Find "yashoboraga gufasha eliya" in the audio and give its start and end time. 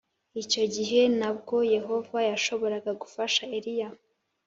2.31-3.89